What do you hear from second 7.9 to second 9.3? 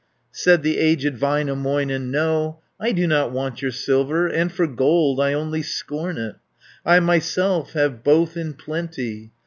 both in plenty.